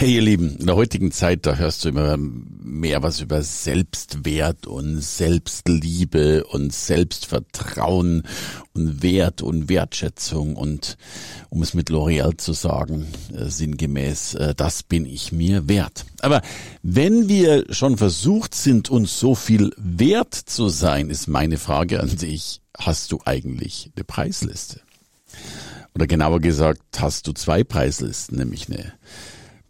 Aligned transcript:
Hey 0.00 0.14
ihr 0.14 0.22
Lieben, 0.22 0.58
in 0.58 0.66
der 0.66 0.76
heutigen 0.76 1.10
Zeit, 1.10 1.44
da 1.44 1.56
hörst 1.56 1.84
du 1.84 1.88
immer 1.88 2.16
mehr 2.16 3.02
was 3.02 3.20
über 3.20 3.42
Selbstwert 3.42 4.68
und 4.68 5.00
Selbstliebe 5.00 6.44
und 6.44 6.72
Selbstvertrauen 6.72 8.22
und 8.74 9.02
Wert 9.02 9.42
und 9.42 9.68
Wertschätzung 9.68 10.54
und 10.54 10.98
um 11.50 11.62
es 11.62 11.74
mit 11.74 11.90
L'Oreal 11.90 12.36
zu 12.36 12.52
sagen, 12.52 13.08
äh, 13.34 13.46
sinngemäß, 13.46 14.34
äh, 14.34 14.54
das 14.54 14.84
bin 14.84 15.04
ich 15.04 15.32
mir 15.32 15.66
wert. 15.66 16.06
Aber 16.20 16.42
wenn 16.84 17.28
wir 17.28 17.64
schon 17.74 17.98
versucht 17.98 18.54
sind, 18.54 18.90
uns 18.90 19.18
so 19.18 19.34
viel 19.34 19.72
wert 19.76 20.32
zu 20.32 20.68
sein, 20.68 21.10
ist 21.10 21.26
meine 21.26 21.58
Frage 21.58 21.98
an 21.98 22.16
dich, 22.16 22.60
hast 22.78 23.10
du 23.10 23.18
eigentlich 23.24 23.90
eine 23.96 24.04
Preisliste? 24.04 24.80
Oder 25.96 26.06
genauer 26.06 26.38
gesagt, 26.38 26.82
hast 26.98 27.26
du 27.26 27.32
zwei 27.32 27.64
Preislisten, 27.64 28.38
nämlich 28.38 28.68
eine 28.68 28.92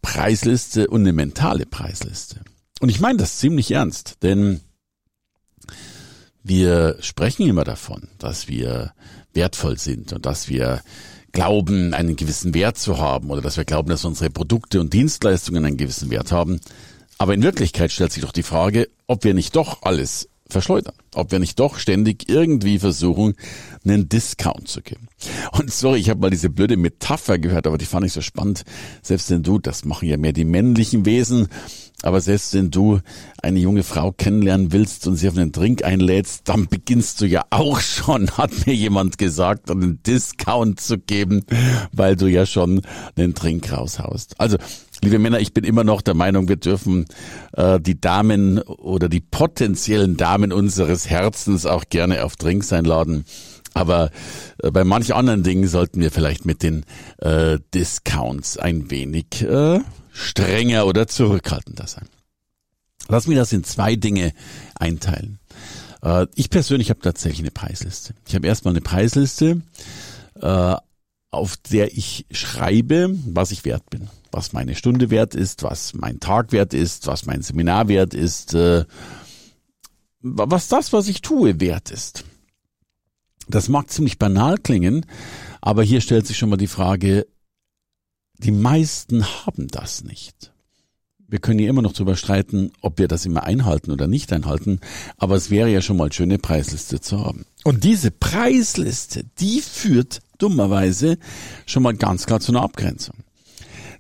Preisliste 0.03 0.89
und 0.89 1.03
eine 1.03 1.13
mentale 1.13 1.67
Preisliste. 1.67 2.41
Und 2.81 2.89
ich 2.89 3.01
meine 3.01 3.19
das 3.19 3.39
ziemlich 3.39 3.71
ernst, 3.71 4.17
denn 4.23 4.61
wir 6.43 6.97
sprechen 7.01 7.47
immer 7.47 7.65
davon, 7.65 8.09
dass 8.19 8.49
wir 8.49 8.93
wertvoll 9.35 9.79
sind 9.79 10.13
und 10.13 10.25
dass 10.25 10.49
wir 10.49 10.83
glauben, 11.33 11.93
einen 11.95 12.17
gewissen 12.17 12.55
Wert 12.55 12.79
zu 12.79 12.99
haben 12.99 13.31
oder 13.31 13.43
dass 13.43 13.57
wir 13.57 13.65
glauben, 13.65 13.91
dass 13.91 14.05
unsere 14.05 14.31
Produkte 14.31 14.81
und 14.81 14.93
Dienstleistungen 14.93 15.65
einen 15.65 15.77
gewissen 15.77 16.11
Wert 16.11 16.33
haben. 16.33 16.61
Aber 17.19 17.35
in 17.35 17.43
Wirklichkeit 17.43 17.93
stellt 17.93 18.13
sich 18.13 18.23
doch 18.23 18.33
die 18.33 18.43
Frage, 18.43 18.89
ob 19.07 19.25
wir 19.25 19.35
nicht 19.35 19.57
doch 19.57 19.83
alles 19.83 20.29
verschleudern. 20.49 20.95
Ob 21.15 21.31
wir 21.31 21.39
nicht 21.39 21.59
doch 21.59 21.79
ständig 21.79 22.29
irgendwie 22.29 22.79
versuchen, 22.79 23.35
einen 23.85 24.09
Discount 24.09 24.69
zu 24.69 24.83
geben. 24.83 25.09
Und 25.53 25.73
sorry, 25.73 25.99
ich 25.99 26.11
habe 26.11 26.21
mal 26.21 26.31
diese 26.31 26.51
blöde 26.51 26.77
Metapher 26.77 27.39
gehört, 27.39 27.67
aber 27.67 27.79
die 27.79 27.87
fand 27.87 28.07
ich 28.07 28.13
so 28.13 28.21
spannend. 28.21 28.65
Selbst 29.03 29.31
wenn 29.31 29.43
du, 29.43 29.59
das 29.59 29.85
machen 29.85 30.09
ja 30.09 30.17
mehr 30.17 30.33
die 30.33 30.45
männlichen 30.45 31.05
Wesen, 31.05 31.49
aber 32.03 32.21
selbst 32.21 32.55
wenn 32.55 32.71
du 32.71 33.01
eine 33.43 33.59
junge 33.59 33.83
Frau 33.83 34.13
kennenlernen 34.13 34.73
willst 34.73 35.09
und 35.09 35.17
sie 35.17 35.29
auf 35.29 35.37
einen 35.37 35.51
Drink 35.51 35.85
einlädst, 35.85 36.49
dann 36.49 36.69
beginnst 36.69 37.21
du 37.21 37.27
ja 37.27 37.45
auch 37.51 37.81
schon, 37.81 38.31
hat 38.37 38.67
mir 38.67 38.75
jemand 38.75 39.19
gesagt, 39.19 39.71
einen 39.71 40.01
Discount 40.05 40.81
zu 40.81 40.99
geben, 40.99 41.45
weil 41.93 42.15
du 42.15 42.27
ja 42.27 42.47
schon 42.47 42.83
einen 43.17 43.35
Drink 43.35 43.73
raushaust. 43.73 44.39
Also 44.39 44.59
Liebe 45.01 45.19
Männer, 45.21 45.39
ich 45.39 45.55
bin 45.55 45.65
immer 45.65 45.85
noch 45.85 46.03
der 46.03 46.15
Meinung, 46.15 46.49
wir 46.49 46.57
dürfen 46.57 47.07
äh, 47.53 47.79
die 47.79 48.01
Damen 48.01 48.59
oder 48.61 49.09
die 49.09 49.21
potenziellen 49.21 50.17
Damen 50.17 50.53
unseres 50.53 51.09
Herzens 51.09 51.67
auch 51.67 51.85
gerne 51.89 52.25
auf 52.25 52.37
Drinks 52.37 52.73
einladen. 52.73 53.25
Aber 53.75 54.11
äh, 54.61 54.73
bei 54.73 54.83
manch 54.83 55.15
anderen 55.15 55.45
Dingen 55.45 55.69
sollten 55.69 56.01
wir 56.01 56.11
vielleicht 56.11 56.47
mit 56.47 56.65
den 56.65 56.85
äh, 57.19 57.59
Discounts 57.75 58.59
ein 58.59 58.91
wenig 58.91 59.43
äh, 59.43 59.79
strenger 60.13 60.87
oder 60.87 61.07
zurückhaltender 61.07 61.87
sein. 61.87 62.09
Lass 63.09 63.29
mich 63.29 63.39
das 63.39 63.53
in 63.53 63.63
zwei 63.63 63.95
Dinge 63.95 64.33
einteilen. 64.75 65.39
Äh, 66.03 66.27
ich 66.35 66.51
persönlich 66.51 66.91
habe 66.91 67.01
tatsächlich 67.01 67.41
eine 67.41 67.53
Preisliste. 67.53 68.15
Ich 68.27 68.35
habe 68.35 68.49
erstmal 68.49 68.73
eine 68.73 68.81
Preisliste, 68.81 69.63
äh, 70.41 70.75
auf 71.31 71.57
der 71.71 71.97
ich 71.97 72.27
schreibe, 72.33 73.17
was 73.27 73.53
ich 73.53 73.65
wert 73.65 73.89
bin 73.91 74.09
was 74.33 74.53
meine 74.53 74.75
Stunde 74.75 75.11
wert 75.11 75.35
ist, 75.35 75.63
was 75.63 75.95
mein 75.95 76.21
Tag 76.21 76.53
wert 76.53 76.75
ist, 76.75 77.07
was 77.07 77.27
mein 77.27 77.43
Seminar 77.43 77.89
wert 77.89 78.15
ist, 78.15 78.55
äh, 78.55 78.85
was 80.21 80.69
das, 80.69 80.93
was 80.93 81.09
ich 81.09 81.23
tue, 81.23 81.61
wert 81.61 81.91
ist. 81.91 82.25
Das 83.49 83.69
mag 83.69 83.91
ziemlich 83.91 84.19
banal 84.19 84.59
klingen, 84.59 85.07
aber 85.61 85.83
hier 85.83 86.01
stellt 86.01 86.27
sich 86.27 86.37
schon 86.37 86.51
mal 86.51 86.57
die 86.57 86.67
Frage, 86.67 87.27
die 88.39 88.53
meisten 88.53 89.25
haben 89.25 89.69
das 89.69 90.05
nicht. 90.05 90.53
Wir 91.31 91.41
können 91.41 91.59
hier 91.59 91.69
immer 91.69 91.83
noch 91.83 91.93
darüber 91.93 92.17
streiten, 92.17 92.73
ob 92.81 92.99
wir 92.99 93.07
das 93.07 93.27
immer 93.27 93.45
einhalten 93.45 93.91
oder 93.91 94.07
nicht 94.07 94.33
einhalten, 94.33 94.81
aber 95.19 95.35
es 95.35 95.51
wäre 95.51 95.69
ja 95.69 95.83
schon 95.83 95.99
mal 95.99 96.11
schöne 96.11 96.39
Preisliste 96.39 97.01
zu 97.01 97.21
haben. 97.21 97.45
Und 97.65 97.85
diese 97.85 98.11
Preisliste, 98.11 99.25
die 99.39 99.61
führt 99.61 100.21
dummerweise 100.39 101.19
schon 101.67 101.83
mal 101.83 101.95
ganz 101.95 102.25
klar 102.25 102.41
zu 102.41 102.53
einer 102.53 102.63
Abgrenzung. 102.63 103.17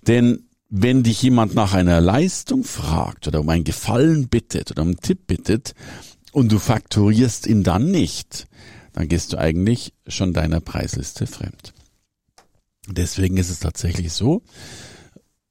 Denn 0.08 0.48
wenn 0.70 1.02
dich 1.02 1.22
jemand 1.22 1.54
nach 1.54 1.74
einer 1.74 2.00
Leistung 2.00 2.64
fragt 2.64 3.28
oder 3.28 3.40
um 3.40 3.48
einen 3.48 3.64
Gefallen 3.64 4.28
bittet 4.28 4.70
oder 4.70 4.82
um 4.82 4.88
einen 4.88 5.00
Tipp 5.00 5.26
bittet 5.26 5.74
und 6.32 6.50
du 6.50 6.58
fakturierst 6.58 7.46
ihn 7.46 7.62
dann 7.62 7.90
nicht, 7.90 8.48
dann 8.94 9.08
gehst 9.08 9.32
du 9.32 9.38
eigentlich 9.38 9.92
schon 10.06 10.32
deiner 10.32 10.60
Preisliste 10.60 11.26
fremd. 11.26 11.74
Deswegen 12.86 13.36
ist 13.36 13.50
es 13.50 13.60
tatsächlich 13.60 14.12
so, 14.12 14.42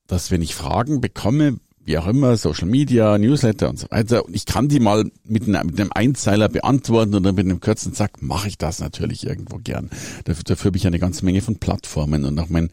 dass 0.08 0.32
wenn 0.32 0.42
ich 0.42 0.56
Fragen 0.56 1.02
bekomme, 1.02 1.60
wie 1.88 1.98
auch 1.98 2.08
immer, 2.08 2.36
Social 2.36 2.68
Media, 2.68 3.18
Newsletter 3.18 3.70
und 3.70 3.80
so 3.80 3.88
weiter. 3.90 4.26
Und 4.26 4.36
ich 4.36 4.46
kann 4.46 4.68
die 4.68 4.82
mal 4.82 5.10
mit, 5.24 5.48
einer, 5.48 5.64
mit 5.64 5.80
einem 5.80 5.92
Einzeiler 5.94 6.50
beantworten 6.50 7.16
oder 7.16 7.32
mit 7.32 7.46
einem 7.46 7.62
kurzen 7.62 7.94
Zack, 7.94 8.22
mache 8.22 8.50
ich 8.50 8.58
das 8.58 8.80
natürlich 8.80 9.26
irgendwo 9.26 9.58
gern. 9.58 9.90
Dafür, 10.26 10.44
dafür 10.44 10.70
habe 10.70 10.78
ich 10.78 10.86
eine 10.86 11.00
ganze 11.00 11.24
Menge 11.24 11.42
von 11.42 11.56
Plattformen 11.56 12.26
und 12.26 12.38
auch 12.40 12.50
mein, 12.50 12.72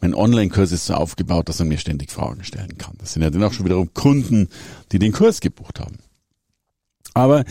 mein 0.00 0.14
Online-Kurs 0.14 0.72
ist 0.72 0.86
so 0.86 0.94
aufgebaut, 0.94 1.48
dass 1.48 1.60
er 1.60 1.66
mir 1.66 1.78
ständig 1.78 2.10
Fragen 2.10 2.42
stellen 2.42 2.76
kann. 2.76 2.94
Das 2.98 3.12
sind 3.12 3.22
ja 3.22 3.30
dann 3.30 3.44
auch 3.44 3.52
schon 3.52 3.66
wiederum 3.66 3.94
Kunden, 3.94 4.48
die 4.90 4.98
den 4.98 5.12
Kurs 5.12 5.40
gebucht 5.40 5.78
haben. 5.78 5.98
Aber, 7.14 7.44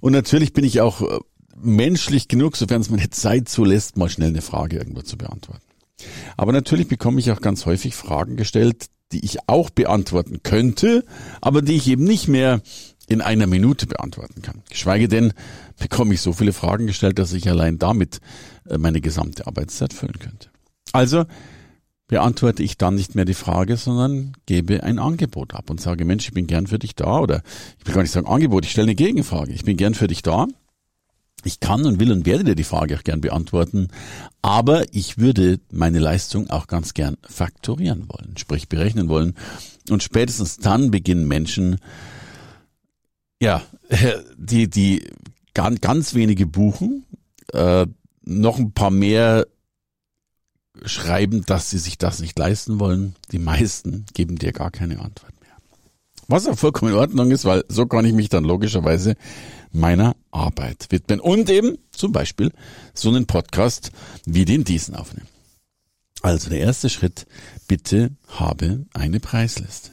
und 0.00 0.12
natürlich 0.12 0.54
bin 0.54 0.64
ich 0.64 0.80
auch 0.80 1.02
äh, 1.02 1.18
menschlich 1.60 2.28
genug, 2.28 2.56
sofern 2.56 2.80
es 2.80 2.88
meine 2.88 3.10
Zeit 3.10 3.50
zulässt, 3.50 3.98
mal 3.98 4.08
schnell 4.08 4.30
eine 4.30 4.42
Frage 4.42 4.78
irgendwo 4.78 5.02
zu 5.02 5.18
beantworten. 5.18 5.60
Aber 6.38 6.52
natürlich 6.52 6.88
bekomme 6.88 7.20
ich 7.20 7.30
auch 7.30 7.42
ganz 7.42 7.66
häufig 7.66 7.94
Fragen 7.94 8.36
gestellt, 8.36 8.86
die 9.12 9.24
ich 9.24 9.38
auch 9.48 9.70
beantworten 9.70 10.42
könnte, 10.42 11.04
aber 11.40 11.62
die 11.62 11.76
ich 11.76 11.88
eben 11.88 12.04
nicht 12.04 12.28
mehr 12.28 12.60
in 13.08 13.20
einer 13.20 13.46
Minute 13.46 13.86
beantworten 13.86 14.42
kann. 14.42 14.62
Geschweige 14.68 15.08
denn 15.08 15.32
bekomme 15.78 16.14
ich 16.14 16.20
so 16.20 16.32
viele 16.32 16.52
Fragen 16.52 16.86
gestellt, 16.86 17.18
dass 17.18 17.32
ich 17.32 17.48
allein 17.48 17.78
damit 17.78 18.20
äh, 18.68 18.78
meine 18.78 19.00
gesamte 19.00 19.46
Arbeitszeit 19.46 19.92
füllen 19.92 20.18
könnte. 20.18 20.50
Also 20.92 21.24
beantworte 22.08 22.62
ich 22.62 22.78
dann 22.78 22.94
nicht 22.94 23.14
mehr 23.14 23.24
die 23.24 23.34
Frage, 23.34 23.76
sondern 23.76 24.32
gebe 24.46 24.82
ein 24.82 24.98
Angebot 24.98 25.54
ab 25.54 25.70
und 25.70 25.80
sage, 25.80 26.04
Mensch, 26.04 26.26
ich 26.26 26.34
bin 26.34 26.46
gern 26.46 26.66
für 26.66 26.78
dich 26.78 26.94
da 26.94 27.20
oder 27.20 27.42
ich 27.78 27.86
will 27.86 27.94
gar 27.94 28.02
nicht 28.02 28.12
sagen 28.12 28.26
Angebot, 28.26 28.64
ich 28.64 28.70
stelle 28.70 28.86
eine 28.86 28.94
Gegenfrage. 28.94 29.52
Ich 29.52 29.64
bin 29.64 29.76
gern 29.76 29.94
für 29.94 30.06
dich 30.06 30.22
da 30.22 30.46
ich 31.46 31.60
kann 31.60 31.86
und 31.86 32.00
will 32.00 32.12
und 32.12 32.26
werde 32.26 32.44
dir 32.44 32.54
die 32.54 32.64
Frage 32.64 32.96
auch 32.96 33.04
gern 33.04 33.20
beantworten, 33.20 33.88
aber 34.42 34.84
ich 34.92 35.18
würde 35.18 35.60
meine 35.70 35.98
Leistung 35.98 36.50
auch 36.50 36.66
ganz 36.66 36.94
gern 36.94 37.16
faktorieren 37.22 38.08
wollen, 38.08 38.36
sprich 38.36 38.68
berechnen 38.68 39.08
wollen. 39.08 39.34
Und 39.90 40.02
spätestens 40.02 40.58
dann 40.58 40.90
beginnen 40.90 41.26
Menschen, 41.28 41.78
ja, 43.40 43.62
die, 44.36 44.68
die 44.68 45.04
ganz, 45.54 45.80
ganz 45.80 46.14
wenige 46.14 46.46
buchen, 46.46 47.04
äh, 47.52 47.86
noch 48.24 48.58
ein 48.58 48.72
paar 48.72 48.90
mehr 48.90 49.46
schreiben, 50.84 51.44
dass 51.46 51.70
sie 51.70 51.78
sich 51.78 51.96
das 51.98 52.20
nicht 52.20 52.38
leisten 52.38 52.78
wollen. 52.78 53.14
Die 53.32 53.38
meisten 53.38 54.04
geben 54.12 54.36
dir 54.36 54.52
gar 54.52 54.70
keine 54.70 55.00
Antwort 55.00 55.32
mehr. 55.40 55.56
Was 56.28 56.46
auch 56.46 56.58
vollkommen 56.58 56.92
in 56.92 56.98
Ordnung 56.98 57.30
ist, 57.30 57.44
weil 57.44 57.64
so 57.68 57.86
kann 57.86 58.04
ich 58.04 58.12
mich 58.12 58.28
dann 58.28 58.44
logischerweise 58.44 59.14
meiner 59.72 60.16
Arbeit 60.36 60.86
widmen 60.90 61.20
und 61.20 61.50
eben 61.50 61.78
zum 61.90 62.12
Beispiel 62.12 62.52
so 62.94 63.08
einen 63.08 63.26
Podcast 63.26 63.90
wie 64.24 64.44
den 64.44 64.64
diesen 64.64 64.94
aufnehmen. 64.94 65.28
Also 66.22 66.50
der 66.50 66.60
erste 66.60 66.88
Schritt, 66.88 67.26
bitte 67.68 68.10
habe 68.28 68.86
eine 68.92 69.20
Preisliste. 69.20 69.90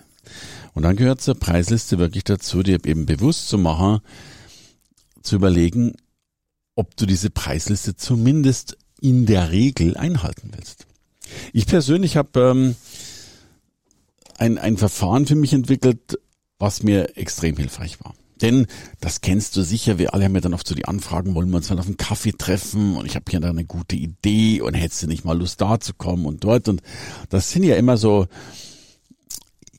Und 0.73 0.83
dann 0.83 0.95
gehört 0.95 1.21
zur 1.21 1.35
Preisliste 1.35 1.99
wirklich 1.99 2.23
dazu, 2.23 2.63
dir 2.63 2.83
eben 2.85 3.05
bewusst 3.05 3.47
zu 3.47 3.57
machen, 3.57 3.99
zu 5.21 5.35
überlegen, 5.35 5.95
ob 6.75 6.95
du 6.97 7.05
diese 7.05 7.29
Preisliste 7.29 7.95
zumindest 7.95 8.77
in 8.99 9.25
der 9.25 9.51
Regel 9.51 9.95
einhalten 9.97 10.51
willst. 10.55 10.87
Ich 11.51 11.67
persönlich 11.67 12.17
habe 12.17 12.39
ähm, 12.39 12.75
ein, 14.37 14.57
ein 14.57 14.77
Verfahren 14.77 15.25
für 15.25 15.35
mich 15.35 15.53
entwickelt, 15.53 16.19
was 16.57 16.83
mir 16.83 17.17
extrem 17.17 17.57
hilfreich 17.57 17.99
war. 18.03 18.15
Denn 18.43 18.67
das 18.99 19.21
kennst 19.21 19.55
du 19.55 19.63
sicher, 19.63 19.97
wir 19.97 20.13
alle 20.13 20.25
haben 20.25 20.35
ja 20.35 20.41
dann 20.41 20.53
oft 20.53 20.67
so 20.67 20.75
die 20.75 20.85
Anfragen, 20.85 21.33
wollen 21.33 21.49
wir 21.49 21.57
uns 21.57 21.69
mal 21.69 21.79
auf 21.79 21.87
einen 21.87 21.95
Kaffee 21.95 22.33
treffen 22.33 22.97
und 22.97 23.05
ich 23.05 23.15
habe 23.15 23.23
hier 23.29 23.39
da 23.39 23.49
eine 23.49 23.63
gute 23.63 23.95
Idee 23.95 24.59
und 24.61 24.73
hättest 24.73 25.01
du 25.01 25.07
nicht 25.07 25.23
mal 25.23 25.37
Lust 25.37 25.61
da 25.61 25.79
zu 25.79 25.93
kommen 25.93 26.25
und 26.25 26.43
dort 26.43 26.67
und 26.67 26.81
das 27.29 27.51
sind 27.51 27.63
ja 27.63 27.77
immer 27.77 27.95
so 27.95 28.27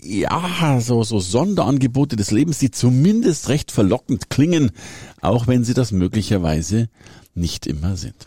ja, 0.02 0.80
so, 0.80 1.02
so 1.02 1.20
Sonderangebote 1.20 2.16
des 2.16 2.30
Lebens, 2.30 2.58
die 2.58 2.70
zumindest 2.70 3.48
recht 3.48 3.70
verlockend 3.70 4.30
klingen, 4.30 4.70
auch 5.20 5.46
wenn 5.46 5.64
sie 5.64 5.74
das 5.74 5.92
möglicherweise 5.92 6.88
nicht 7.34 7.66
immer 7.66 7.96
sind. 7.96 8.26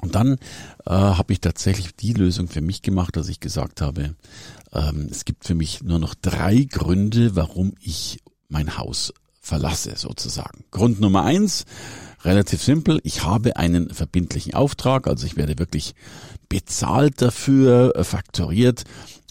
Und 0.00 0.14
dann 0.14 0.34
äh, 0.84 0.90
habe 0.90 1.32
ich 1.32 1.40
tatsächlich 1.40 1.94
die 1.96 2.12
Lösung 2.12 2.48
für 2.48 2.60
mich 2.60 2.82
gemacht, 2.82 3.16
dass 3.16 3.28
ich 3.28 3.40
gesagt 3.40 3.80
habe, 3.80 4.14
ähm, 4.72 5.08
es 5.10 5.24
gibt 5.24 5.44
für 5.44 5.54
mich 5.54 5.82
nur 5.82 5.98
noch 5.98 6.14
drei 6.14 6.66
Gründe, 6.70 7.36
warum 7.36 7.74
ich 7.80 8.20
mein 8.48 8.76
Haus 8.76 9.12
verlasse, 9.46 9.92
sozusagen. 9.96 10.64
Grund 10.72 11.00
Nummer 11.00 11.22
eins, 11.24 11.66
relativ 12.24 12.62
simpel, 12.62 13.00
ich 13.04 13.22
habe 13.22 13.56
einen 13.56 13.90
verbindlichen 13.90 14.54
Auftrag, 14.54 15.06
also 15.06 15.24
ich 15.24 15.36
werde 15.36 15.58
wirklich 15.58 15.94
bezahlt 16.48 17.22
dafür, 17.22 17.94
äh, 17.94 18.02
faktoriert. 18.04 18.82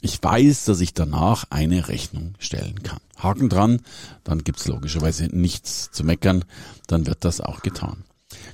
Ich 0.01 0.21
weiß, 0.21 0.65
dass 0.65 0.79
ich 0.79 0.94
danach 0.94 1.45
eine 1.50 1.89
Rechnung 1.89 2.35
stellen 2.39 2.81
kann. 2.81 3.00
Haken 3.17 3.50
dran, 3.50 3.81
dann 4.23 4.44
gibt's 4.44 4.67
logischerweise 4.67 5.25
nichts 5.25 5.91
zu 5.91 6.06
meckern, 6.06 6.45
dann 6.88 7.07
wird 7.07 7.25
das 7.25 7.41
auch 7.41 7.62
getan. 7.62 8.06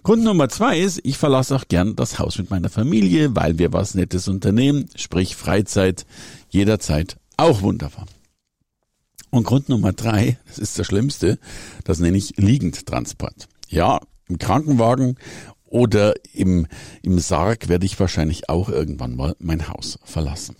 Grund 0.01 0.23
Nummer 0.23 0.49
zwei 0.49 0.79
ist, 0.79 1.01
ich 1.03 1.17
verlasse 1.17 1.55
auch 1.55 1.67
gern 1.67 1.95
das 1.95 2.17
Haus 2.17 2.39
mit 2.39 2.49
meiner 2.49 2.69
Familie, 2.69 3.35
weil 3.35 3.59
wir 3.59 3.71
was 3.71 3.93
Nettes 3.93 4.27
unternehmen, 4.27 4.89
sprich 4.95 5.35
Freizeit, 5.35 6.05
jederzeit 6.49 7.17
auch 7.37 7.61
wunderbar. 7.61 8.07
Und 9.31 9.45
Grund 9.45 9.69
Nummer 9.69 9.93
drei, 9.93 10.37
das 10.45 10.59
ist 10.59 10.77
der 10.77 10.83
schlimmste, 10.83 11.39
das 11.85 11.99
nenne 11.99 12.17
ich 12.17 12.35
Liegendtransport. 12.35 13.47
Ja, 13.69 13.99
im 14.27 14.37
Krankenwagen 14.37 15.17
oder 15.65 16.13
im, 16.33 16.67
im 17.01 17.17
Sarg 17.17 17.69
werde 17.69 17.85
ich 17.85 17.99
wahrscheinlich 17.99 18.49
auch 18.49 18.67
irgendwann 18.67 19.15
mal 19.15 19.35
mein 19.39 19.69
Haus 19.69 19.97
verlassen. 20.03 20.57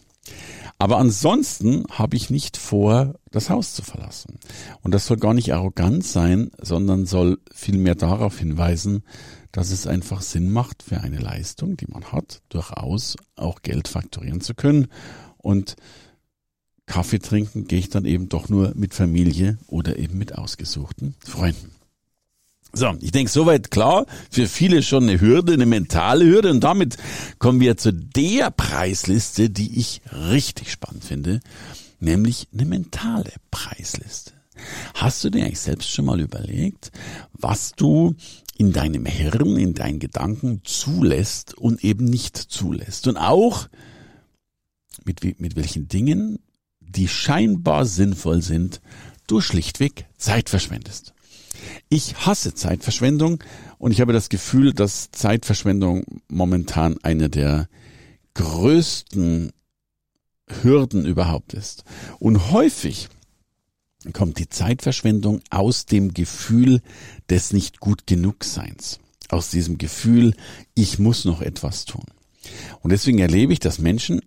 Aber 0.80 0.98
ansonsten 0.98 1.84
habe 1.92 2.16
ich 2.16 2.30
nicht 2.30 2.58
vor, 2.58 3.16
das 3.30 3.50
Haus 3.50 3.76
zu 3.76 3.84
verlassen. 3.84 4.40
Und 4.82 4.94
das 4.94 5.06
soll 5.06 5.18
gar 5.18 5.34
nicht 5.34 5.54
arrogant 5.54 6.04
sein, 6.04 6.50
sondern 6.60 7.06
soll 7.06 7.40
vielmehr 7.54 7.94
darauf 7.94 8.40
hinweisen, 8.40 9.04
dass 9.52 9.70
es 9.70 9.86
einfach 9.86 10.22
Sinn 10.22 10.50
macht, 10.50 10.82
für 10.82 11.02
eine 11.02 11.20
Leistung, 11.20 11.78
die 11.78 11.88
man 11.88 12.06
hat, 12.14 12.42
durchaus 12.50 13.18
auch 13.36 13.62
Geld 13.62 13.90
faktorieren 13.90 14.42
zu 14.42 14.56
können. 14.56 14.88
Und 15.38 15.76
Kaffee 16.92 17.20
trinken 17.20 17.68
gehe 17.68 17.80
ich 17.80 17.90
dann 17.90 18.04
eben 18.04 18.28
doch 18.28 18.50
nur 18.50 18.74
mit 18.76 18.94
Familie 18.94 19.58
oder 19.68 19.98
eben 19.98 20.18
mit 20.18 20.36
ausgesuchten 20.38 21.16
Freunden. 21.26 21.72
So, 22.74 22.94
ich 23.00 23.12
denke, 23.14 23.32
soweit 23.32 23.72
klar. 23.72 24.06
Für 24.30 24.46
viele 24.46 24.84
schon 24.84 25.04
eine 25.04 25.22
Hürde, 25.22 25.54
eine 25.54 25.66
mentale 25.66 26.26
Hürde. 26.26 26.52
Und 26.52 26.66
damit 26.66 26.98
kommen 27.40 27.62
wir 27.62 27.78
zu 27.78 27.94
der 27.94 28.52
Preisliste, 28.52 29.50
die 29.50 29.80
ich 29.80 30.02
richtig 30.12 30.70
spannend 30.70 31.06
finde, 31.06 31.40
nämlich 32.02 32.50
eine 32.52 32.66
mentale 32.66 33.32
Preisliste. 33.52 34.34
Hast 34.94 35.24
du 35.24 35.30
dir 35.30 35.46
eigentlich 35.46 35.62
selbst 35.62 35.90
schon 35.90 36.06
mal 36.06 36.20
überlegt, 36.20 36.92
was 37.32 37.72
du 37.72 38.16
in 38.58 38.74
deinem 38.74 39.06
Hirn, 39.06 39.56
in 39.56 39.74
deinen 39.76 40.00
Gedanken 40.00 40.60
zulässt 40.66 41.58
und 41.58 41.86
eben 41.86 42.04
nicht 42.04 42.36
zulässt? 42.36 43.08
Und 43.08 43.16
auch 43.16 43.70
mit, 45.06 45.40
mit 45.40 45.56
welchen 45.56 45.88
Dingen, 45.88 46.40
die 46.92 47.08
scheinbar 47.08 47.86
sinnvoll 47.86 48.42
sind, 48.42 48.82
du 49.28 49.42
schlichtweg 49.42 50.06
Zeit 50.18 50.50
verschwendest. 50.50 51.14
Ich 51.90 52.26
hasse 52.26 52.54
Zeitverschwendung 52.54 53.44
und 53.78 53.92
ich 53.92 54.02
habe 54.02 54.14
das 54.14 54.30
Gefühl, 54.30 54.74
dass 54.74 55.12
Zeitverschwendung 55.12 56.04
momentan 56.28 56.98
eine 57.04 57.30
der 57.30 57.68
größten 58.34 59.52
Hürden 60.62 61.06
überhaupt 61.06 61.54
ist. 61.54 61.84
Und 62.20 62.52
häufig 62.52 63.10
kommt 64.14 64.40
die 64.40 64.50
Zeitverschwendung 64.50 65.42
aus 65.50 65.86
dem 65.86 66.14
Gefühl 66.14 66.82
des 67.30 67.54
nicht 67.54 67.80
gut 67.80 68.08
genug 68.08 68.44
Seins. 68.44 69.00
Aus 69.30 69.52
diesem 69.52 69.78
Gefühl, 69.78 70.34
ich 70.74 71.00
muss 71.00 71.26
noch 71.26 71.42
etwas 71.42 71.86
tun. 71.86 72.06
Und 72.82 72.92
deswegen 72.92 73.20
erlebe 73.20 73.54
ich, 73.54 73.60
dass 73.60 73.80
Menschen 73.80 74.22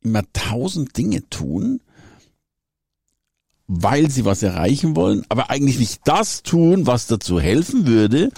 immer 0.00 0.22
tausend 0.32 0.96
Dinge 0.96 1.28
tun, 1.28 1.80
weil 3.68 4.10
sie 4.10 4.24
was 4.24 4.42
erreichen 4.42 4.96
wollen, 4.96 5.24
aber 5.28 5.50
eigentlich 5.50 5.78
nicht 5.78 6.00
das 6.04 6.42
tun, 6.42 6.86
was 6.86 7.06
dazu 7.06 7.38
helfen 7.38 7.86
würde, 7.86 8.30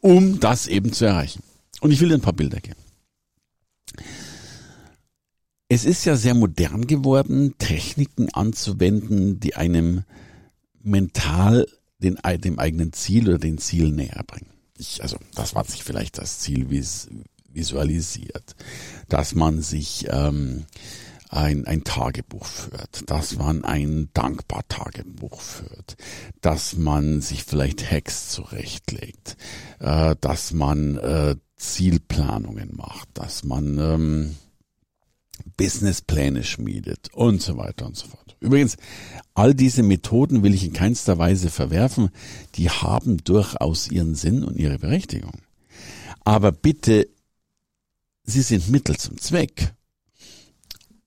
um 0.00 0.38
das 0.38 0.66
eben 0.66 0.92
zu 0.92 1.06
erreichen. 1.06 1.42
Und 1.80 1.90
ich 1.90 2.00
will 2.00 2.10
dir 2.10 2.14
ein 2.14 2.20
paar 2.20 2.34
Bilder 2.34 2.60
geben. 2.60 2.80
Es 5.68 5.84
ist 5.84 6.04
ja 6.04 6.16
sehr 6.16 6.34
modern 6.34 6.86
geworden, 6.86 7.54
Techniken 7.58 8.32
anzuwenden, 8.32 9.40
die 9.40 9.56
einem 9.56 10.04
mental 10.82 11.66
den, 11.98 12.18
dem 12.38 12.58
eigenen 12.58 12.92
Ziel 12.92 13.28
oder 13.28 13.38
den 13.38 13.58
Ziel 13.58 13.90
näher 13.90 14.22
bringen. 14.26 14.50
Ich, 14.78 15.02
also 15.02 15.16
das 15.34 15.54
war 15.54 15.64
sich 15.64 15.82
vielleicht 15.82 16.18
das 16.18 16.40
Ziel 16.40 16.70
vis, 16.70 17.08
visualisiert, 17.50 18.54
dass 19.08 19.34
man 19.34 19.62
sich 19.62 20.06
ähm, 20.10 20.66
ein, 21.36 21.66
ein 21.66 21.84
Tagebuch 21.84 22.46
führt, 22.46 23.10
dass 23.10 23.36
man 23.36 23.64
ein 23.64 24.08
dankbar 24.14 24.64
Tagebuch 24.68 25.40
führt, 25.40 25.96
dass 26.40 26.76
man 26.76 27.20
sich 27.20 27.44
vielleicht 27.44 27.90
Hacks 27.90 28.30
zurechtlegt, 28.30 29.36
äh, 29.78 30.16
dass 30.20 30.52
man 30.52 30.96
äh, 30.96 31.36
Zielplanungen 31.56 32.74
macht, 32.76 33.08
dass 33.14 33.44
man 33.44 33.78
ähm, 33.78 34.36
Businesspläne 35.56 36.44
schmiedet 36.44 37.10
und 37.12 37.42
so 37.42 37.56
weiter 37.56 37.86
und 37.86 37.96
so 37.96 38.08
fort. 38.08 38.36
Übrigens, 38.40 38.76
all 39.34 39.54
diese 39.54 39.82
Methoden 39.82 40.42
will 40.42 40.54
ich 40.54 40.64
in 40.64 40.72
keinster 40.72 41.18
Weise 41.18 41.50
verwerfen, 41.50 42.10
die 42.54 42.70
haben 42.70 43.18
durchaus 43.24 43.90
ihren 43.90 44.14
Sinn 44.14 44.44
und 44.44 44.56
ihre 44.56 44.78
Berechtigung. 44.78 45.40
Aber 46.24 46.52
bitte, 46.52 47.08
sie 48.24 48.42
sind 48.42 48.68
Mittel 48.68 48.96
zum 48.96 49.18
Zweck 49.18 49.74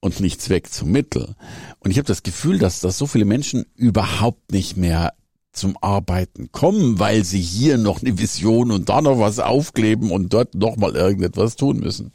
und 0.01 0.19
nicht 0.19 0.41
Zweck 0.41 0.71
zum 0.71 0.91
Mittel. 0.91 1.35
Und 1.79 1.91
ich 1.91 1.97
habe 1.97 2.07
das 2.07 2.23
Gefühl, 2.23 2.57
dass, 2.57 2.79
dass 2.79 2.97
so 2.97 3.07
viele 3.07 3.25
Menschen 3.25 3.65
überhaupt 3.75 4.51
nicht 4.51 4.77
mehr 4.77 5.13
zum 5.51 5.77
Arbeiten 5.81 6.51
kommen, 6.51 6.99
weil 6.99 7.23
sie 7.23 7.41
hier 7.41 7.77
noch 7.77 8.01
eine 8.01 8.17
Vision 8.17 8.71
und 8.71 8.89
da 8.89 9.01
noch 9.01 9.19
was 9.19 9.39
aufkleben 9.39 10.11
und 10.11 10.33
dort 10.33 10.55
noch 10.55 10.77
mal 10.77 10.95
irgendetwas 10.95 11.55
tun 11.55 11.79
müssen. 11.79 12.13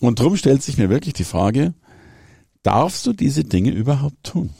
Und 0.00 0.18
drum 0.18 0.36
stellt 0.36 0.62
sich 0.62 0.76
mir 0.76 0.90
wirklich 0.90 1.14
die 1.14 1.24
Frage, 1.24 1.74
darfst 2.62 3.06
du 3.06 3.12
diese 3.12 3.44
Dinge 3.44 3.70
überhaupt 3.70 4.22
tun? 4.24 4.50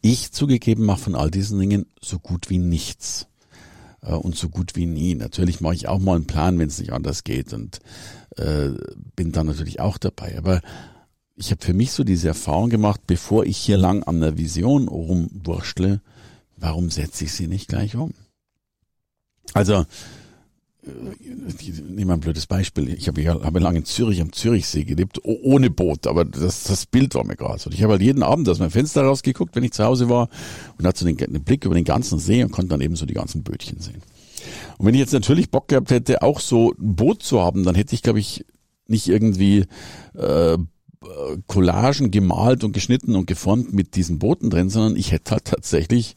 Ich 0.00 0.32
zugegeben 0.32 0.84
mache 0.84 1.00
von 1.00 1.14
all 1.14 1.30
diesen 1.30 1.58
Dingen 1.58 1.86
so 2.00 2.18
gut 2.18 2.50
wie 2.50 2.58
nichts 2.58 3.26
äh, 4.02 4.12
und 4.12 4.36
so 4.36 4.48
gut 4.48 4.76
wie 4.76 4.86
nie. 4.86 5.14
Natürlich 5.14 5.60
mache 5.60 5.74
ich 5.74 5.88
auch 5.88 5.98
mal 5.98 6.16
einen 6.16 6.26
Plan, 6.26 6.58
wenn 6.58 6.68
es 6.68 6.78
nicht 6.78 6.92
anders 6.92 7.24
geht 7.24 7.52
und 7.52 7.80
äh, 8.36 8.70
bin 9.16 9.32
dann 9.32 9.46
natürlich 9.46 9.80
auch 9.80 9.98
dabei. 9.98 10.36
Aber 10.38 10.60
ich 11.36 11.50
habe 11.50 11.64
für 11.64 11.74
mich 11.74 11.92
so 11.92 12.04
diese 12.04 12.28
Erfahrung 12.28 12.70
gemacht, 12.70 13.00
bevor 13.06 13.44
ich 13.44 13.56
hier 13.56 13.76
lang 13.76 14.02
an 14.04 14.20
der 14.20 14.36
Vision 14.38 14.88
rumwurschtle, 14.88 16.00
warum 16.56 16.90
setze 16.90 17.24
ich 17.24 17.32
sie 17.32 17.48
nicht 17.48 17.68
gleich 17.68 17.96
um? 17.96 18.14
Also, 19.52 19.84
ich 21.58 21.68
äh, 21.68 21.82
nehme 21.82 22.14
ein 22.14 22.20
blödes 22.20 22.46
Beispiel. 22.46 22.88
Ich 22.88 23.08
habe, 23.08 23.20
ich 23.20 23.28
habe 23.28 23.58
lange 23.58 23.78
in 23.78 23.84
Zürich 23.84 24.20
am 24.20 24.32
Zürichsee 24.32 24.84
gelebt, 24.84 25.20
ohne 25.22 25.70
Boot, 25.70 26.06
aber 26.06 26.24
das, 26.24 26.64
das 26.64 26.86
Bild 26.86 27.14
war 27.14 27.24
mir 27.24 27.36
gerade 27.36 27.58
so. 27.58 27.70
Ich 27.70 27.82
habe 27.82 27.94
halt 27.94 28.02
jeden 28.02 28.22
Abend 28.22 28.48
aus 28.48 28.58
meinem 28.58 28.70
Fenster 28.70 29.02
rausgeguckt, 29.02 29.56
wenn 29.56 29.64
ich 29.64 29.72
zu 29.72 29.84
Hause 29.84 30.08
war 30.08 30.28
und 30.78 30.86
hatte 30.86 31.00
so 31.00 31.06
den, 31.06 31.16
den 31.16 31.42
Blick 31.42 31.64
über 31.64 31.74
den 31.74 31.84
ganzen 31.84 32.18
See 32.18 32.42
und 32.42 32.52
konnte 32.52 32.70
dann 32.70 32.80
eben 32.80 32.96
so 32.96 33.06
die 33.06 33.14
ganzen 33.14 33.42
Bötchen 33.42 33.80
sehen. 33.80 34.02
Und 34.78 34.86
wenn 34.86 34.94
ich 34.94 35.00
jetzt 35.00 35.12
natürlich 35.12 35.50
Bock 35.50 35.68
gehabt 35.68 35.90
hätte, 35.90 36.22
auch 36.22 36.40
so 36.40 36.72
ein 36.72 36.96
Boot 36.96 37.22
zu 37.22 37.40
haben, 37.40 37.64
dann 37.64 37.74
hätte 37.74 37.94
ich, 37.94 38.02
glaube 38.02 38.18
ich, 38.18 38.44
nicht 38.86 39.08
irgendwie 39.08 39.66
äh, 40.14 40.58
Collagen 41.46 42.10
gemalt 42.10 42.64
und 42.64 42.72
geschnitten 42.72 43.16
und 43.16 43.26
geformt 43.26 43.72
mit 43.72 43.94
diesen 43.96 44.18
Booten 44.18 44.50
drin, 44.50 44.70
sondern 44.70 44.96
ich 44.96 45.12
hätte 45.12 45.32
halt 45.32 45.44
tatsächlich 45.44 46.16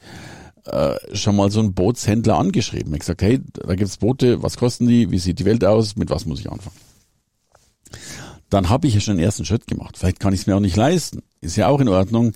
äh, 0.65 0.95
schon 1.13 1.35
mal 1.35 1.51
so 1.51 1.59
einen 1.59 1.73
Bootshändler 1.73 2.37
angeschrieben. 2.37 2.93
Ich 2.93 3.01
gesagt, 3.01 3.21
hey, 3.21 3.39
da 3.53 3.75
gibt's 3.75 3.97
Boote, 3.97 4.43
was 4.43 4.57
kosten 4.57 4.87
die, 4.87 5.11
wie 5.11 5.19
sieht 5.19 5.39
die 5.39 5.45
Welt 5.45 5.63
aus, 5.63 5.95
mit 5.95 6.09
was 6.09 6.25
muss 6.25 6.39
ich 6.39 6.51
anfangen? 6.51 6.75
Dann 8.49 8.69
habe 8.69 8.87
ich 8.87 8.93
ja 8.93 8.99
schon 8.99 9.17
den 9.17 9.25
ersten 9.25 9.45
Schritt 9.45 9.67
gemacht. 9.67 9.97
Vielleicht 9.97 10.19
kann 10.19 10.33
ich 10.33 10.41
es 10.41 10.47
mir 10.47 10.55
auch 10.55 10.61
nicht 10.61 10.75
leisten. 10.75 11.21
Ist 11.41 11.57
ja 11.57 11.67
auch 11.67 11.81
in 11.81 11.89
Ordnung. 11.89 12.33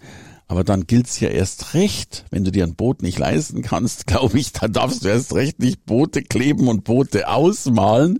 Aber 0.52 0.66
dann 0.66 0.86
gilt's 0.86 1.22
ja 1.22 1.30
erst 1.30 1.76
recht, 1.76 2.26
wenn 2.30 2.44
du 2.44 2.52
dir 2.52 2.66
ein 2.66 2.76
Boot 2.76 3.04
nicht 3.04 3.18
leisten 3.18 3.62
kannst, 3.62 4.06
glaube 4.06 4.38
ich, 4.38 4.52
dann 4.52 4.74
darfst 4.74 5.06
du 5.06 5.08
erst 5.08 5.34
recht 5.34 5.60
nicht 5.60 5.86
Boote 5.86 6.24
kleben 6.24 6.68
und 6.68 6.84
Boote 6.84 7.30
ausmalen, 7.30 8.20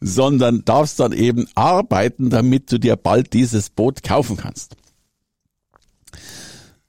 sondern 0.00 0.64
darfst 0.64 0.98
dann 0.98 1.12
eben 1.12 1.46
arbeiten, 1.54 2.28
damit 2.28 2.72
du 2.72 2.80
dir 2.80 2.96
bald 2.96 3.34
dieses 3.34 3.70
Boot 3.70 4.02
kaufen 4.02 4.36
kannst. 4.36 4.74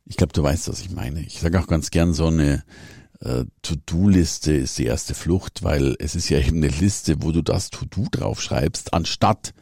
Ich 0.06 0.18
glaube, 0.18 0.34
du 0.34 0.42
weißt, 0.42 0.68
was 0.68 0.82
ich 0.82 0.90
meine. 0.90 1.22
Ich 1.22 1.42
sage 1.42 1.60
auch 1.60 1.68
ganz 1.68 1.92
gern, 1.92 2.14
so 2.14 2.26
eine 2.26 2.64
äh, 3.20 3.46
To-Do-Liste 3.62 4.54
ist 4.54 4.80
die 4.80 4.86
erste 4.86 5.14
Flucht, 5.14 5.62
weil 5.62 5.96
es 6.00 6.16
ist 6.16 6.28
ja 6.30 6.40
eben 6.40 6.58
eine 6.58 6.70
Liste, 6.70 7.22
wo 7.22 7.32
du 7.32 7.44
das 7.44 7.70
To-Do 7.70 8.08
draufschreibst, 8.10 8.96
anstatt 8.96 9.54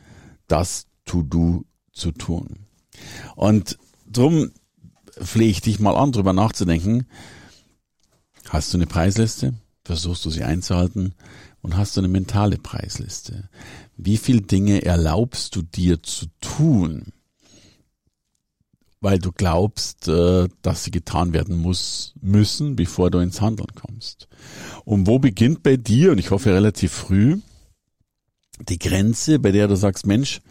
das 0.48 0.86
To-Do 1.04 1.66
zu 1.92 2.14
tun. 2.14 2.68
Und 3.36 3.78
drum 4.08 4.52
flehe 5.20 5.50
ich 5.50 5.62
dich 5.62 5.80
mal 5.80 5.96
an, 5.96 6.12
drüber 6.12 6.34
nachzudenken. 6.34 7.06
Hast 8.50 8.74
du 8.74 8.78
eine 8.78 8.88
Preisliste? 8.88 9.54
Versuchst 9.84 10.26
du 10.26 10.30
sie 10.30 10.44
einzuhalten? 10.44 11.14
und 11.62 11.78
hast 11.78 11.96
du 11.96 12.02
eine 12.02 12.08
mentale 12.08 12.58
Preisliste. 12.58 13.50
Wie 13.98 14.18
viel 14.18 14.42
Dinge 14.42 14.84
erlaubst 14.86 15.56
du 15.56 15.62
dir 15.62 16.02
zu 16.02 16.28
tun? 16.42 17.08
Weil 19.02 19.20
du 19.20 19.32
glaubst, 19.32 20.08
äh, 20.08 20.50
dass 20.62 20.84
sie 20.84 20.92
getan 20.92 21.32
werden 21.34 21.58
muss, 21.58 22.14
müssen, 22.22 22.76
bevor 22.76 23.12
du 23.12 23.20
ins 23.20 23.40
Handeln 23.40 23.74
kommst. 23.74 24.28
Und 24.84 25.08
wo 25.08 25.20
beginnt 25.20 25.64
bei 25.64 25.78
dir, 25.78 26.12
und 26.12 26.18
ich 26.18 26.32
hoffe 26.32 26.54
relativ 26.54 26.92
früh, 26.92 27.38
die 28.68 28.80
Grenze, 28.80 29.40
bei 29.40 29.52
der 29.52 29.70
du 29.70 29.76
sagst, 29.78 30.06
Mensch, 30.06 30.42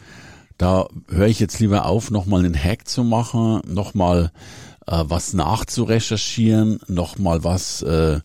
da 0.59 0.89
höre 1.09 1.29
ich 1.29 1.39
jetzt 1.39 1.61
lieber 1.61 1.87
auf, 1.87 2.11
nochmal 2.11 2.45
einen 2.45 2.61
Hack 2.61 2.89
zu 2.89 3.05
machen, 3.05 3.63
nochmal 3.67 4.33
äh, 4.87 5.05
was 5.07 5.33
nachzurecherchieren, 5.33 6.81
nochmal 6.89 7.45
was 7.45 7.83
äh, 7.83 8.21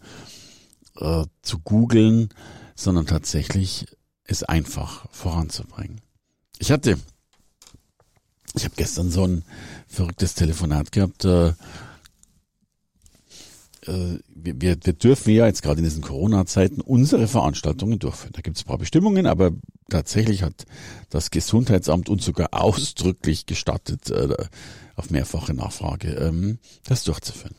äh, 0.97 1.25
zu 1.41 1.59
googeln, 1.59 2.29
sondern 2.75 3.05
tatsächlich 3.05 3.85
es 4.25 4.43
einfach 4.43 5.05
voranzubringen. 5.11 6.01
Ich 6.57 6.71
hatte, 6.71 6.97
ich 8.55 8.63
habe 8.63 8.75
gestern 8.75 9.11
so 9.11 9.25
ein 9.25 9.43
verrücktes 9.87 10.33
Telefonat 10.33 10.91
gehabt. 10.91 11.25
Äh, 11.25 11.53
wir, 13.87 14.61
wir, 14.61 14.77
wir 14.83 14.93
dürfen 14.93 15.33
ja 15.33 15.45
jetzt 15.45 15.61
gerade 15.61 15.79
in 15.79 15.83
diesen 15.83 16.01
Corona-Zeiten 16.01 16.81
unsere 16.81 17.27
Veranstaltungen 17.27 17.99
durchführen. 17.99 18.33
Da 18.33 18.41
gibt 18.41 18.57
es 18.57 18.63
ein 18.63 18.67
paar 18.67 18.77
Bestimmungen, 18.77 19.25
aber 19.25 19.51
tatsächlich 19.89 20.43
hat 20.43 20.65
das 21.09 21.31
Gesundheitsamt 21.31 22.09
uns 22.09 22.25
sogar 22.25 22.49
ausdrücklich 22.51 23.45
gestattet, 23.45 24.09
äh, 24.09 24.35
auf 24.95 25.09
mehrfache 25.09 25.53
Nachfrage, 25.53 26.09
ähm, 26.11 26.59
das 26.85 27.03
durchzuführen. 27.03 27.55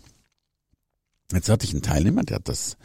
Jetzt 1.33 1.49
hatte 1.49 1.67
ich 1.67 1.73
einen 1.73 1.83
Teilnehmer, 1.83 2.23
der 2.23 2.37
hat 2.37 2.49
das 2.49 2.77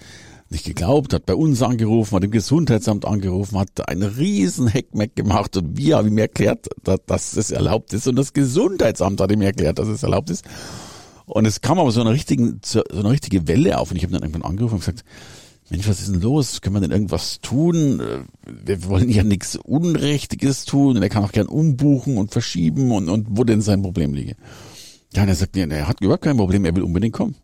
nicht 0.50 0.66
geglaubt, 0.66 1.14
hat 1.14 1.26
bei 1.26 1.36
uns 1.36 1.62
angerufen, 1.62 2.16
hat 2.16 2.24
im 2.24 2.32
Gesundheitsamt 2.32 3.06
angerufen, 3.06 3.60
hat 3.60 3.88
einen 3.88 4.04
riesen 4.04 4.68
Heckmeck 4.68 5.16
gemacht 5.16 5.56
und 5.58 5.78
wir 5.78 5.98
haben 5.98 6.08
ihm 6.08 6.18
erklärt, 6.18 6.68
dass 6.84 7.38
es 7.38 7.52
erlaubt 7.52 7.94
ist 7.94 8.08
und 8.08 8.16
das 8.16 8.34
Gesundheitsamt 8.34 9.22
hat 9.22 9.32
ihm 9.32 9.42
erklärt, 9.42 9.78
dass 9.78 9.88
es 9.88 10.02
erlaubt 10.02 10.32
ist. 10.32 10.44
Und 11.30 11.46
es 11.46 11.62
kam 11.62 11.80
aber 11.80 11.92
so 11.92 12.02
eine, 12.02 12.12
richtigen, 12.12 12.60
so 12.66 12.84
eine 12.86 13.10
richtige 13.10 13.48
Welle 13.48 13.78
auf 13.78 13.92
und 13.92 13.98
ich 13.98 14.04
habe 14.04 14.14
dann 14.14 14.24
irgendwann 14.24 14.50
angerufen 14.50 14.76
und 14.76 14.80
gesagt, 14.80 15.04
Mensch, 15.70 15.88
was 15.88 16.00
ist 16.00 16.10
denn 16.10 16.22
los? 16.22 16.62
Können 16.62 16.76
wir 16.76 16.82
denn 16.82 16.92
irgendwas 16.92 17.42
tun? 17.42 18.02
Wir 18.46 18.86
wollen 18.86 19.10
ja 19.10 19.24
nichts 19.24 19.56
Unrechtiges 19.56 20.66
tun. 20.66 20.98
Und 20.98 21.04
er 21.04 21.10
kann 21.10 21.24
auch 21.24 21.32
gern 21.32 21.46
umbuchen 21.46 22.18
und 22.18 22.32
verschieben 22.32 22.92
und, 22.92 23.08
und 23.08 23.28
wo 23.30 23.44
denn 23.44 23.62
sein 23.62 23.84
Problem 23.84 24.16
liege. 24.16 24.36
Ja, 25.14 25.24
und 25.24 25.30
er 25.30 25.36
sagt, 25.36 25.56
er 25.56 25.88
hat 25.88 26.02
überhaupt 26.02 26.24
kein 26.24 26.38
Problem, 26.38 26.66
er 26.66 26.76
will 26.76 26.84
unbedingt 26.84 27.14
kommen. 27.14 27.36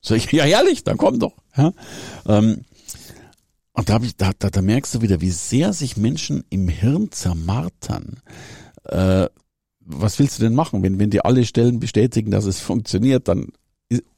Sag 0.00 0.16
ich, 0.18 0.30
ja 0.30 0.44
herrlich, 0.44 0.84
dann 0.84 0.96
komm 0.96 1.18
doch. 1.18 1.34
Ja? 1.56 1.72
Ähm, 2.26 2.64
und 3.72 3.88
da, 3.88 3.94
hab 3.94 4.04
ich, 4.04 4.16
da, 4.16 4.30
da, 4.38 4.50
da 4.50 4.62
merkst 4.62 4.94
du 4.94 5.00
wieder, 5.00 5.20
wie 5.20 5.30
sehr 5.30 5.72
sich 5.72 5.96
Menschen 5.96 6.44
im 6.50 6.68
Hirn 6.68 7.10
zermartern. 7.10 8.20
Äh, 8.84 9.28
was 9.84 10.18
willst 10.18 10.38
du 10.38 10.42
denn 10.44 10.54
machen, 10.54 10.82
wenn, 10.82 10.98
wenn 10.98 11.10
dir 11.10 11.26
alle 11.26 11.44
Stellen 11.44 11.80
bestätigen, 11.80 12.30
dass 12.30 12.44
es 12.44 12.60
funktioniert, 12.60 13.28
dann 13.28 13.48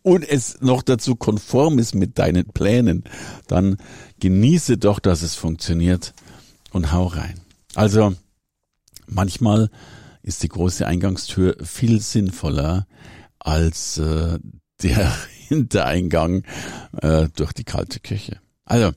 und 0.03 0.29
es 0.29 0.61
noch 0.61 0.83
dazu 0.83 1.17
konform 1.17 1.79
ist 1.79 1.95
mit 1.95 2.19
deinen 2.19 2.47
Plänen, 2.47 3.05
dann 3.49 3.79
genieße 4.21 4.79
doch, 4.79 4.99
dass 4.99 5.23
es 5.23 5.35
funktioniert 5.35 6.13
und 6.71 6.93
hau 6.93 7.07
rein. 7.07 7.41
Also 7.75 8.15
manchmal 9.07 9.71
ist 10.23 10.43
die 10.43 10.49
große 10.49 10.87
Eingangstür 10.87 11.57
viel 11.63 12.01
sinnvoller 12.01 12.87
als 13.39 13.99
äh, 13.99 14.39
der 14.83 15.13
Hintereingang 15.49 16.45
äh, 17.01 17.29
durch 17.35 17.53
die 17.53 17.65
kalte 17.65 18.01
Küche. 18.01 18.41
Also 18.65 18.93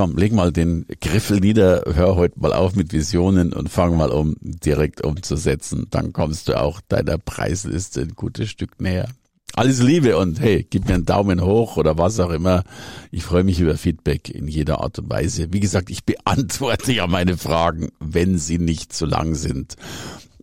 komm, 0.00 0.16
leg 0.16 0.32
mal 0.32 0.50
den 0.50 0.86
Griffel 1.02 1.40
nieder, 1.40 1.82
hör 1.92 2.16
heute 2.16 2.40
mal 2.40 2.54
auf 2.54 2.74
mit 2.74 2.94
Visionen 2.94 3.52
und 3.52 3.68
fang 3.68 3.98
mal 3.98 4.10
um, 4.10 4.34
direkt 4.40 5.04
umzusetzen. 5.04 5.88
Dann 5.90 6.14
kommst 6.14 6.48
du 6.48 6.58
auch 6.58 6.80
deiner 6.88 7.18
Preisliste 7.18 8.00
ein 8.00 8.14
gutes 8.16 8.48
Stück 8.48 8.80
näher. 8.80 9.10
Alles 9.52 9.82
Liebe 9.82 10.16
und 10.16 10.40
hey, 10.40 10.66
gib 10.70 10.88
mir 10.88 10.94
einen 10.94 11.04
Daumen 11.04 11.42
hoch 11.42 11.76
oder 11.76 11.98
was 11.98 12.18
auch 12.18 12.30
immer. 12.30 12.64
Ich 13.10 13.24
freue 13.24 13.44
mich 13.44 13.60
über 13.60 13.76
Feedback 13.76 14.30
in 14.30 14.48
jeder 14.48 14.80
Art 14.80 14.98
und 14.98 15.10
Weise. 15.10 15.52
Wie 15.52 15.60
gesagt, 15.60 15.90
ich 15.90 16.04
beantworte 16.04 16.94
ja 16.94 17.06
meine 17.06 17.36
Fragen, 17.36 17.90
wenn 18.00 18.38
sie 18.38 18.56
nicht 18.56 18.94
zu 18.94 19.04
lang 19.04 19.34
sind. 19.34 19.76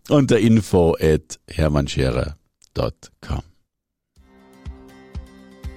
Unter 0.07 0.37
info 0.37 0.95
at 1.01 1.39
hermannscherer.com. 1.47 3.41